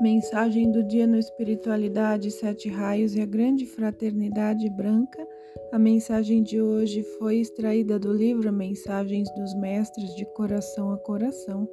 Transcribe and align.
Mensagem 0.00 0.72
do 0.72 0.82
dia 0.82 1.06
no 1.06 1.18
Espiritualidade 1.18 2.30
Sete 2.30 2.70
Raios 2.70 3.14
e 3.14 3.20
a 3.20 3.26
Grande 3.26 3.66
Fraternidade 3.66 4.66
Branca. 4.70 5.28
A 5.70 5.78
mensagem 5.78 6.42
de 6.42 6.58
hoje 6.58 7.02
foi 7.18 7.36
extraída 7.36 7.98
do 7.98 8.10
livro 8.10 8.50
Mensagens 8.50 9.30
dos 9.34 9.54
Mestres 9.56 10.16
de 10.16 10.24
Coração 10.32 10.90
a 10.90 10.96
Coração, 10.96 11.68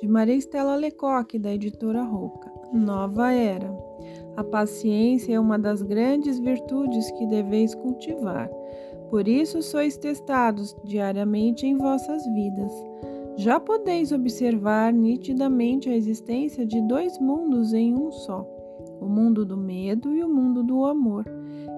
de 0.00 0.06
Maria 0.06 0.36
Estela 0.36 0.76
Lecoque, 0.76 1.36
da 1.36 1.52
editora 1.52 2.04
Roca. 2.04 2.48
Nova 2.72 3.32
Era. 3.32 3.76
A 4.36 4.44
paciência 4.44 5.34
é 5.34 5.40
uma 5.40 5.58
das 5.58 5.82
grandes 5.82 6.38
virtudes 6.38 7.10
que 7.10 7.26
deveis 7.26 7.74
cultivar. 7.74 8.48
Por 9.10 9.26
isso 9.26 9.60
sois 9.62 9.96
testados 9.96 10.76
diariamente 10.84 11.66
em 11.66 11.76
vossas 11.76 12.24
vidas 12.26 12.72
já 13.36 13.58
podeis 13.58 14.12
observar 14.12 14.92
nitidamente 14.92 15.88
a 15.88 15.96
existência 15.96 16.64
de 16.64 16.80
dois 16.82 17.18
mundos 17.18 17.72
em 17.72 17.94
um 17.94 18.10
só: 18.10 18.46
o 19.00 19.06
mundo 19.06 19.44
do 19.44 19.56
medo 19.56 20.14
e 20.14 20.22
o 20.22 20.28
mundo 20.28 20.62
do 20.62 20.84
amor. 20.84 21.24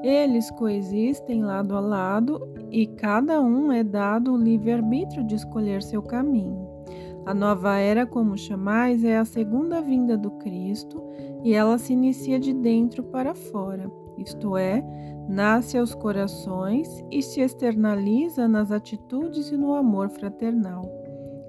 Eles 0.02 0.50
coexistem 0.52 1.42
lado 1.42 1.74
a 1.74 1.80
lado 1.80 2.40
e 2.70 2.86
cada 2.86 3.40
um 3.40 3.72
é 3.72 3.82
dado 3.82 4.34
o 4.34 4.36
livre-arbítrio 4.36 5.24
de 5.24 5.34
escolher 5.34 5.82
seu 5.82 6.02
caminho. 6.02 6.66
A 7.24 7.34
nova 7.34 7.76
era, 7.78 8.06
como 8.06 8.36
chamais, 8.36 9.02
é 9.02 9.16
a 9.16 9.24
segunda 9.24 9.80
vinda 9.80 10.16
do 10.16 10.30
Cristo 10.32 11.02
e 11.42 11.54
ela 11.54 11.78
se 11.78 11.92
inicia 11.92 12.38
de 12.38 12.52
dentro 12.52 13.02
para 13.02 13.34
fora, 13.34 13.90
isto 14.16 14.56
é, 14.56 14.84
nasce 15.28 15.76
aos 15.76 15.94
corações 15.94 17.04
e 17.10 17.20
se 17.22 17.40
externaliza 17.40 18.46
nas 18.46 18.70
atitudes 18.70 19.50
e 19.50 19.56
no 19.56 19.74
amor 19.74 20.08
fraternal. 20.08 20.84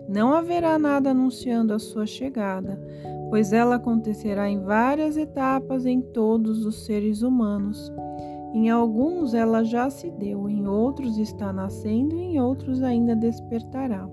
Não 0.08 0.34
haverá 0.34 0.80
nada 0.80 1.12
anunciando 1.12 1.74
a 1.74 1.80
sua 1.80 2.06
chegada, 2.06 2.80
pois 3.30 3.52
ela 3.52 3.76
acontecerá 3.76 4.50
em 4.50 4.62
várias 4.62 5.18
etapas 5.18 5.86
em 5.86 6.02
todos 6.02 6.66
os 6.66 6.86
seres 6.86 7.22
humanos. 7.22 7.92
Em 8.54 8.70
alguns 8.70 9.34
ela 9.34 9.64
já 9.64 9.90
se 9.90 10.10
deu, 10.10 10.50
em 10.50 10.66
outros 10.68 11.18
está 11.18 11.52
nascendo 11.52 12.16
e 12.16 12.22
em 12.22 12.40
outros 12.40 12.82
ainda 12.82 13.16
despertará. 13.16 14.10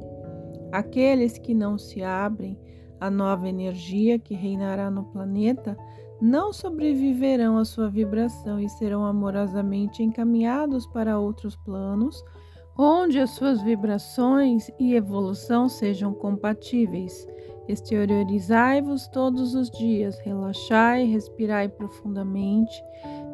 Aqueles 0.73 1.39
que 1.39 1.55
não 1.55 1.79
se 1.79 2.03
abrem 2.03 2.59
à 3.01 3.09
nova 3.09 3.49
energia 3.49 4.19
que 4.19 4.35
reinará 4.35 4.91
no 4.91 5.05
planeta 5.05 5.77
não 6.21 6.53
sobreviverão 6.53 7.59
à 7.59 7.65
sua 7.65 7.89
vibração 7.89 8.59
e 8.59 8.69
serão 8.69 9.05
amorosamente 9.05 10.03
encaminhados 10.03 10.87
para 10.87 11.19
outros 11.19 11.55
planos 11.57 12.25
onde 12.77 13.19
as 13.19 13.31
suas 13.31 13.63
vibrações 13.63 14.71
e 14.79 14.95
evolução 14.95 15.69
sejam 15.69 16.13
compatíveis. 16.13 17.27
Exteriorizai-vos 17.67 19.09
todos 19.09 19.55
os 19.55 19.71
dias, 19.71 20.19
relaxai, 20.19 21.05
respirai 21.05 21.69
profundamente, 21.69 22.75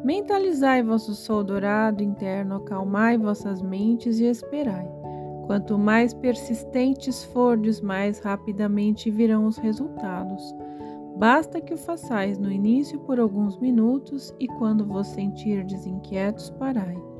mentalizai 0.05 0.81
vosso 0.81 1.13
sol 1.13 1.43
dourado 1.43 2.01
interno, 2.01 2.55
acalmai 2.55 3.17
vossas 3.17 3.61
mentes 3.61 4.19
e 4.19 4.25
esperai. 4.25 4.89
Quanto 5.47 5.77
mais 5.77 6.13
persistentes 6.13 7.25
fordes, 7.25 7.81
mais 7.81 8.19
rapidamente 8.19 9.11
virão 9.11 9.47
os 9.47 9.57
resultados. 9.57 10.55
Basta 11.17 11.59
que 11.59 11.73
o 11.73 11.77
façais 11.77 12.37
no 12.39 12.49
início 12.49 12.99
por 13.01 13.19
alguns 13.19 13.59
minutos 13.59 14.33
e 14.39 14.47
quando 14.47 14.85
vos 14.85 15.07
sentirdes 15.07 15.85
inquietos, 15.85 16.49
parai. 16.51 17.10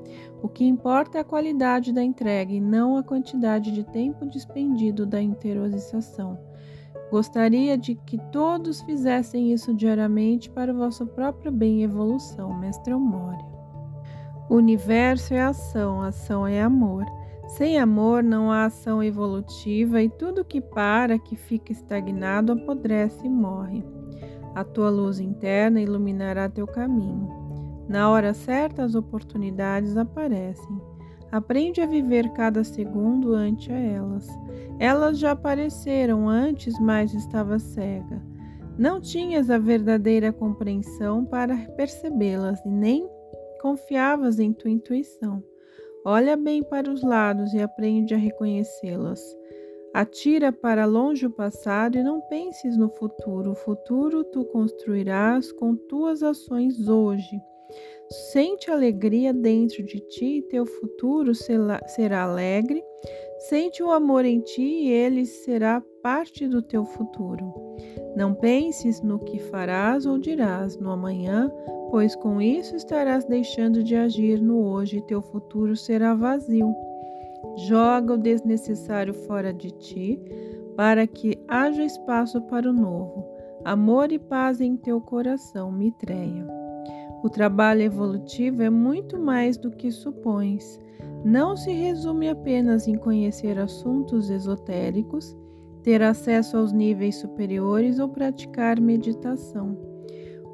O 0.42 0.50
que 0.50 0.66
importa 0.66 1.20
é 1.20 1.22
a 1.22 1.26
qualidade 1.26 1.94
da 1.94 2.04
entrega 2.04 2.52
e 2.52 2.60
não 2.60 2.98
a 2.98 3.04
quantidade 3.04 3.72
de 3.72 3.84
tempo 3.84 4.26
despendido 4.26 5.06
da 5.06 5.22
interiorização. 5.22 6.40
Gostaria 7.12 7.78
de 7.78 7.94
que 7.94 8.18
todos 8.32 8.82
fizessem 8.82 9.52
isso 9.52 9.74
diariamente 9.74 10.50
para 10.50 10.74
o 10.74 10.78
vosso 10.78 11.06
próprio 11.06 11.52
bem 11.52 11.82
e 11.82 11.84
evolução, 11.84 12.58
Mestre 12.58 12.94
Amória. 12.94 13.46
O 14.50 14.56
universo 14.56 15.34
é 15.34 15.42
ação, 15.42 16.02
ação 16.02 16.48
é 16.48 16.62
amor. 16.62 17.06
Sem 17.48 17.78
amor 17.78 18.24
não 18.24 18.50
há 18.50 18.66
ação 18.66 19.04
evolutiva 19.04 20.02
e 20.02 20.10
tudo 20.10 20.46
que 20.46 20.62
para, 20.62 21.20
que 21.20 21.36
fica 21.36 21.72
estagnado, 21.72 22.54
apodrece 22.54 23.26
e 23.26 23.30
morre. 23.30 23.84
A 24.56 24.64
tua 24.64 24.90
luz 24.90 25.20
interna 25.20 25.82
iluminará 25.82 26.50
teu 26.50 26.66
caminho. 26.66 27.41
Na 27.92 28.10
hora 28.10 28.34
certa, 28.34 28.84
as 28.84 28.96
oportunidades 28.96 29.98
aparecem. 29.98 30.82
Aprende 31.30 31.82
a 31.82 31.86
viver 31.86 32.32
cada 32.32 32.64
segundo 32.64 33.34
ante 33.34 33.70
elas. 33.70 34.30
Elas 34.80 35.20
já 35.20 35.32
apareceram 35.32 36.30
antes, 36.30 36.74
mas 36.80 37.14
estava 37.14 37.60
cega. 37.60 38.22
Não 38.78 39.02
tinhas 39.02 39.50
a 39.50 39.58
verdadeira 39.58 40.32
compreensão 40.32 41.26
para 41.26 41.58
percebê-las 41.76 42.64
e 42.66 42.70
nem 42.70 43.10
confiavas 43.62 44.40
em 44.40 44.54
tua 44.54 44.72
intuição. 44.72 45.44
Olha 46.06 46.38
bem 46.38 46.64
para 46.64 46.90
os 46.90 47.04
lados 47.04 47.54
e 47.54 47.62
aprende 47.62 48.14
a 48.14 48.18
reconhecê-las. 48.18 49.22
Atira 49.94 50.54
para 50.54 50.86
longe 50.86 51.26
o 51.26 51.30
passado 51.30 51.98
e 51.98 52.04
não 52.04 52.22
penses 52.22 52.78
no 52.78 52.88
futuro. 52.88 53.52
O 53.52 53.56
futuro 53.56 54.24
tu 54.24 54.46
construirás 54.46 55.52
com 55.52 55.76
tuas 55.76 56.24
ações 56.24 56.88
hoje. 56.88 57.51
Sente 58.32 58.70
alegria 58.70 59.34
dentro 59.34 59.84
de 59.84 60.00
ti 60.00 60.38
e 60.38 60.42
teu 60.42 60.66
futuro 60.66 61.34
será 61.34 62.24
alegre. 62.24 62.84
Sente 63.50 63.82
o 63.82 63.92
amor 63.92 64.26
em 64.26 64.42
ti 64.42 64.62
e 64.62 64.90
ele 64.92 65.26
será 65.26 65.82
parte 66.04 66.48
do 66.48 66.62
teu 66.62 66.86
futuro. 66.86 67.54
Não 68.16 68.34
penses 68.34 69.02
no 69.02 69.20
que 69.20 69.40
farás 69.40 70.06
ou 70.06 70.18
dirás 70.18 70.78
no 70.78 70.92
amanhã, 70.92 71.50
pois 71.90 72.16
com 72.16 72.42
isso 72.42 72.76
estarás 72.76 73.26
deixando 73.26 73.84
de 73.84 73.96
agir 73.96 74.42
no 74.42 74.66
hoje 74.68 74.98
e 74.98 75.06
teu 75.06 75.22
futuro 75.22 75.76
será 75.76 76.14
vazio. 76.14 76.74
Joga 77.68 78.14
o 78.14 78.18
desnecessário 78.18 79.14
fora 79.14 79.54
de 79.54 79.72
ti, 79.72 80.22
para 80.76 81.08
que 81.08 81.38
haja 81.48 81.84
espaço 81.84 82.42
para 82.44 82.70
o 82.70 82.74
novo. 82.74 83.26
Amor 83.64 84.12
e 84.12 84.20
paz 84.20 84.60
em 84.62 84.76
teu 84.76 85.00
coração, 85.02 85.72
Mitreia. 85.72 86.61
O 87.24 87.30
trabalho 87.30 87.82
evolutivo 87.82 88.64
é 88.64 88.70
muito 88.70 89.20
mais 89.20 89.56
do 89.56 89.70
que 89.70 89.92
supões. 89.92 90.80
Não 91.24 91.56
se 91.56 91.72
resume 91.72 92.30
apenas 92.30 92.88
em 92.88 92.96
conhecer 92.96 93.60
assuntos 93.60 94.32
esotéricos, 94.32 95.38
ter 95.84 96.02
acesso 96.02 96.58
aos 96.58 96.74
níveis 96.74 97.16
superiores 97.18 98.00
ou 98.00 98.10
praticar 98.10 98.80
meditação. 98.80 99.78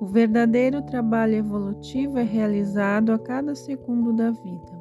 O 0.01 0.05
verdadeiro 0.05 0.81
trabalho 0.81 1.35
evolutivo 1.35 2.19
é 2.19 2.23
realizado 2.23 3.13
a 3.13 3.19
cada 3.19 3.55
segundo 3.55 4.11
da 4.11 4.31
vida. 4.31 4.77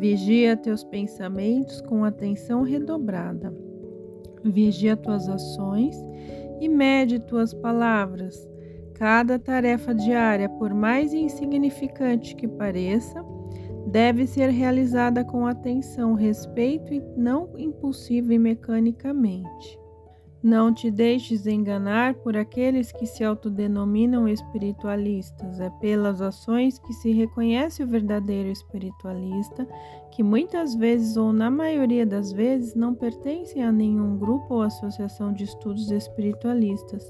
Vigia 0.00 0.56
teus 0.56 0.82
pensamentos 0.82 1.80
com 1.80 2.04
atenção 2.04 2.62
redobrada. 2.62 3.54
Vigia 4.42 4.96
tuas 4.96 5.28
ações 5.28 5.96
e 6.60 6.68
mede 6.68 7.20
tuas 7.20 7.54
palavras 7.54 8.48
Cada 8.94 9.38
tarefa 9.38 9.94
diária, 9.94 10.48
por 10.48 10.72
mais 10.72 11.12
insignificante 11.12 12.34
que 12.36 12.46
pareça, 12.46 13.24
deve 13.86 14.26
ser 14.26 14.50
realizada 14.50 15.24
com 15.24 15.46
atenção, 15.46 16.14
respeito 16.14 16.94
e 16.94 17.02
não 17.16 17.50
impulsiva 17.58 18.32
e 18.32 18.38
mecanicamente. 18.38 19.78
Não 20.42 20.74
te 20.74 20.90
deixes 20.90 21.46
enganar 21.46 22.16
por 22.16 22.36
aqueles 22.36 22.92
que 22.92 23.06
se 23.06 23.24
autodenominam 23.24 24.28
espiritualistas. 24.28 25.58
É 25.58 25.70
pelas 25.80 26.20
ações 26.20 26.78
que 26.78 26.92
se 26.92 27.12
reconhece 27.12 27.82
o 27.82 27.86
verdadeiro 27.86 28.50
espiritualista, 28.50 29.66
que 30.12 30.22
muitas 30.22 30.74
vezes 30.74 31.16
ou 31.16 31.32
na 31.32 31.50
maioria 31.50 32.04
das 32.04 32.30
vezes 32.30 32.74
não 32.74 32.94
pertencem 32.94 33.64
a 33.64 33.72
nenhum 33.72 34.18
grupo 34.18 34.56
ou 34.56 34.60
associação 34.60 35.32
de 35.32 35.44
estudos 35.44 35.90
espiritualistas, 35.90 37.08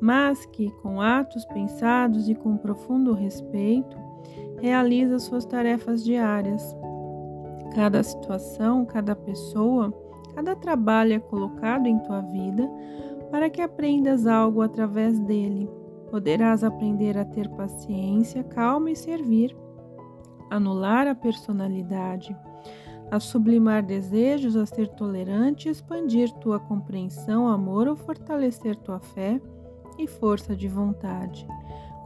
mas 0.00 0.44
que, 0.46 0.70
com 0.82 1.00
atos 1.00 1.44
pensados 1.46 2.28
e 2.28 2.34
com 2.34 2.56
profundo 2.56 3.12
respeito, 3.12 3.96
realiza 4.60 5.18
suas 5.18 5.44
tarefas 5.44 6.04
diárias. 6.04 6.76
Cada 7.74 8.02
situação, 8.02 8.84
cada 8.84 9.14
pessoa, 9.14 9.92
cada 10.34 10.54
trabalho 10.54 11.14
é 11.14 11.18
colocado 11.18 11.86
em 11.86 11.98
tua 12.00 12.20
vida 12.20 12.68
para 13.30 13.50
que 13.50 13.60
aprendas 13.60 14.26
algo 14.26 14.62
através 14.62 15.18
dele. 15.20 15.68
Poderás 16.10 16.62
aprender 16.62 17.18
a 17.18 17.24
ter 17.24 17.48
paciência, 17.50 18.44
calma 18.44 18.90
e 18.90 18.96
servir, 18.96 19.56
anular 20.48 21.06
a 21.06 21.14
personalidade, 21.14 22.36
a 23.10 23.18
sublimar 23.18 23.82
desejos, 23.82 24.56
a 24.56 24.64
ser 24.64 24.88
tolerante, 24.88 25.68
expandir 25.68 26.32
tua 26.34 26.58
compreensão, 26.60 27.48
amor 27.48 27.88
ou 27.88 27.96
fortalecer 27.96 28.76
tua 28.76 29.00
fé 29.00 29.40
e 29.98 30.06
força 30.06 30.56
de 30.56 30.68
vontade. 30.68 31.46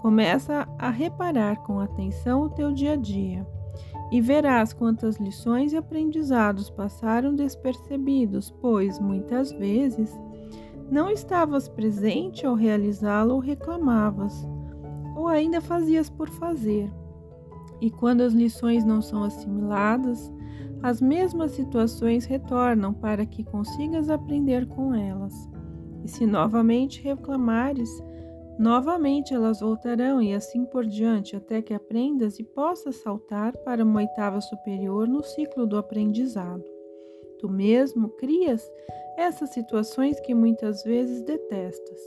Começa 0.01 0.69
a 0.79 0.91
reparar 0.91 1.63
com 1.63 1.81
atenção 1.81 2.43
o 2.43 2.51
teu 2.51 2.73
dia 2.73 2.93
a 2.93 2.97
dia 2.97 3.47
e 4.11 4.21
verás 4.21 4.73
quantas 4.73 5.17
lições 5.17 5.73
e 5.73 5.77
aprendizados 5.77 6.69
passaram 6.71 7.35
despercebidos, 7.35 8.51
pois 8.51 8.99
muitas 8.99 9.53
vezes 9.53 10.19
Não 10.91 11.09
estavas 11.09 11.69
presente 11.69 12.45
ao 12.45 12.57
realizá-lo 12.57 13.35
ou 13.35 13.41
reclamavas, 13.41 14.45
ou 15.15 15.29
ainda 15.29 15.61
fazias 15.61 16.11
por 16.11 16.29
fazer. 16.29 16.93
E 17.81 17.91
quando 17.93 18.23
as 18.23 18.33
lições 18.33 18.85
não 18.85 19.01
são 19.01 19.23
assimiladas, 19.23 20.33
as 20.83 21.01
mesmas 21.01 21.53
situações 21.53 22.25
retornam 22.25 22.93
para 22.93 23.25
que 23.25 23.45
consigas 23.45 24.11
aprender 24.11 24.67
com 24.67 24.93
elas. 24.93 25.49
E 26.05 26.09
se 26.09 26.27
novamente 26.27 27.03
reclamares, 27.03 27.91
novamente 28.59 29.35
elas 29.35 29.61
voltarão 29.61 30.21
e 30.23 30.35
assim 30.35 30.65
por 30.65 30.85
diante, 30.87 31.37
até 31.37 31.61
que 31.63 31.75
aprendas 31.75 32.39
e 32.39 32.45
possas 32.45 32.97
saltar 32.97 33.57
para 33.59 33.85
uma 33.85 34.01
oitava 34.01 34.41
superior 34.41 35.09
no 35.09 35.23
ciclo 35.23 35.67
do 35.67 35.77
aprendizado. 35.77 36.65
Tu 37.39 37.49
mesmo 37.49 38.11
crias 38.11 38.71
essas 39.17 39.51
situações 39.51 40.19
que 40.21 40.35
muitas 40.35 40.83
vezes 40.83 41.23
detestas. 41.23 42.01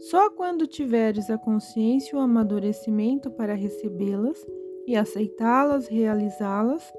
Só 0.00 0.30
quando 0.30 0.66
tiveres 0.66 1.28
a 1.28 1.36
consciência 1.36 2.14
e 2.14 2.18
o 2.18 2.20
amadurecimento 2.20 3.30
para 3.30 3.54
recebê-las 3.54 4.46
e 4.86 4.96
aceitá-las, 4.96 5.88
realizá-las, 5.88 6.92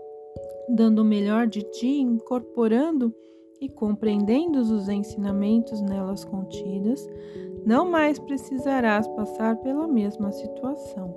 dando 0.69 1.01
o 1.01 1.05
melhor 1.05 1.47
de 1.47 1.63
ti, 1.63 1.99
incorporando 2.01 3.13
e 3.61 3.67
compreendendo 3.67 4.59
os 4.59 4.87
ensinamentos 4.87 5.81
nelas 5.81 6.23
contidas, 6.23 7.07
não 7.65 7.89
mais 7.89 8.17
precisarás 8.17 9.07
passar 9.09 9.57
pela 9.57 9.87
mesma 9.87 10.31
situação. 10.31 11.13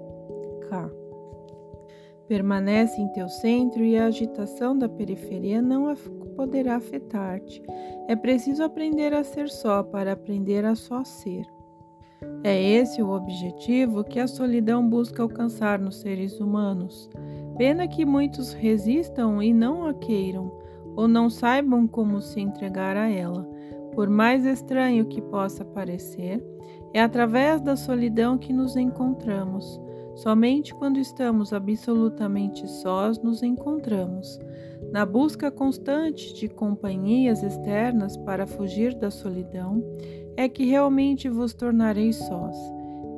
K. 0.68 0.90
Permanece 2.26 3.00
em 3.00 3.08
teu 3.12 3.28
centro 3.28 3.84
e 3.84 3.96
a 3.96 4.06
agitação 4.06 4.76
da 4.76 4.88
periferia 4.88 5.60
não 5.60 5.94
poderá 6.36 6.76
afetar-te. 6.76 7.62
É 8.08 8.16
preciso 8.16 8.62
aprender 8.62 9.12
a 9.14 9.22
ser 9.22 9.48
só 9.48 9.82
para 9.82 10.12
aprender 10.12 10.64
a 10.64 10.74
só 10.74 11.04
ser. 11.04 11.46
É 12.44 12.60
esse 12.60 13.02
o 13.02 13.10
objetivo 13.10 14.04
que 14.04 14.18
a 14.18 14.26
solidão 14.26 14.88
busca 14.88 15.22
alcançar 15.22 15.78
nos 15.78 15.96
seres 16.00 16.40
humanos. 16.40 17.08
Pena 17.56 17.86
que 17.86 18.04
muitos 18.04 18.52
resistam 18.52 19.42
e 19.42 19.52
não 19.52 19.86
a 19.86 19.94
queiram, 19.94 20.50
ou 20.96 21.08
não 21.08 21.30
saibam 21.30 21.86
como 21.86 22.20
se 22.20 22.40
entregar 22.40 22.96
a 22.96 23.08
ela. 23.08 23.48
Por 23.94 24.08
mais 24.08 24.44
estranho 24.44 25.06
que 25.06 25.20
possa 25.20 25.64
parecer, 25.64 26.42
é 26.94 27.00
através 27.00 27.60
da 27.60 27.76
solidão 27.76 28.38
que 28.38 28.52
nos 28.52 28.76
encontramos. 28.76 29.80
Somente 30.14 30.74
quando 30.74 30.98
estamos 30.98 31.52
absolutamente 31.52 32.68
sós 32.68 33.20
nos 33.22 33.42
encontramos. 33.42 34.38
Na 34.90 35.06
busca 35.06 35.50
constante 35.50 36.34
de 36.34 36.48
companhias 36.48 37.42
externas 37.42 38.16
para 38.18 38.46
fugir 38.46 38.94
da 38.94 39.10
solidão, 39.10 39.82
é 40.36 40.48
que 40.48 40.64
realmente 40.64 41.28
vos 41.28 41.54
tornareis 41.54 42.16
sós. 42.16 42.56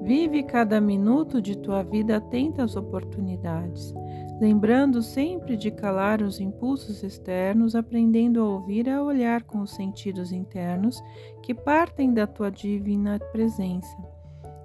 Vive 0.02 0.42
cada 0.42 0.80
minuto 0.80 1.40
de 1.40 1.56
tua 1.56 1.82
vida 1.82 2.16
atenta 2.16 2.62
às 2.62 2.76
oportunidades, 2.76 3.92
lembrando 4.40 5.02
sempre 5.02 5.56
de 5.56 5.70
calar 5.70 6.20
os 6.22 6.40
impulsos 6.40 7.02
externos, 7.02 7.74
aprendendo 7.74 8.40
a 8.40 8.48
ouvir 8.48 8.86
e 8.86 8.90
a 8.90 9.02
olhar 9.02 9.42
com 9.42 9.60
os 9.60 9.70
sentidos 9.72 10.32
internos 10.32 11.02
que 11.42 11.54
partem 11.54 12.12
da 12.12 12.26
tua 12.26 12.50
divina 12.50 13.18
presença. 13.32 13.96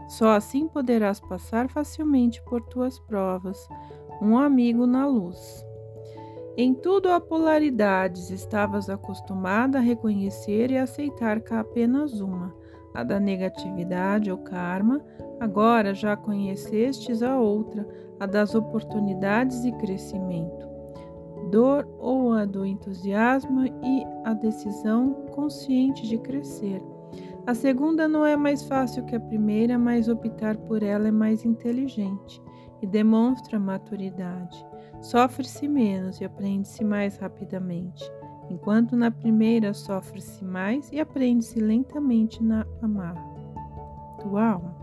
Só 0.07 0.31
assim 0.31 0.67
poderás 0.67 1.19
passar 1.19 1.69
facilmente 1.69 2.41
por 2.43 2.61
tuas 2.61 2.99
provas, 2.99 3.67
um 4.21 4.37
amigo 4.37 4.87
na 4.87 5.05
luz. 5.05 5.63
Em 6.57 6.73
tudo 6.73 7.09
há 7.09 7.21
polaridades, 7.21 8.31
estavas 8.31 8.89
acostumada 8.89 9.77
a 9.77 9.81
reconhecer 9.81 10.71
e 10.71 10.77
aceitar 10.77 11.39
cá 11.41 11.59
apenas 11.59 12.19
uma, 12.19 12.53
a 12.93 13.03
da 13.03 13.19
negatividade 13.19 14.31
ou 14.31 14.37
karma, 14.37 15.01
agora 15.39 15.93
já 15.93 16.15
conhecestes 16.15 17.21
a 17.21 17.39
outra, 17.39 17.87
a 18.19 18.25
das 18.25 18.55
oportunidades 18.55 19.63
e 19.63 19.71
crescimento. 19.73 20.67
Dor 21.51 21.87
ou 21.99 22.33
a 22.33 22.45
do 22.45 22.65
entusiasmo 22.65 23.65
e 23.65 24.05
a 24.23 24.33
decisão 24.33 25.13
consciente 25.31 26.07
de 26.07 26.17
crescer. 26.17 26.81
A 27.47 27.55
segunda 27.55 28.07
não 28.07 28.25
é 28.25 28.35
mais 28.35 28.63
fácil 28.63 29.03
que 29.05 29.15
a 29.15 29.19
primeira, 29.19 29.77
mas 29.79 30.07
optar 30.07 30.55
por 30.57 30.83
ela 30.83 31.07
é 31.07 31.11
mais 31.11 31.43
inteligente 31.43 32.41
e 32.81 32.85
demonstra 32.85 33.59
maturidade. 33.59 34.63
Sofre-se 35.01 35.67
menos 35.67 36.19
e 36.21 36.25
aprende-se 36.25 36.83
mais 36.83 37.17
rapidamente, 37.17 38.03
enquanto 38.49 38.95
na 38.95 39.11
primeira 39.11 39.73
sofre-se 39.73 40.43
mais 40.43 40.91
e 40.91 40.99
aprende-se 40.99 41.59
lentamente 41.59 42.43
na 42.43 42.65
amarra. 42.81 43.23
Tua 44.21 44.51
alma. 44.51 44.78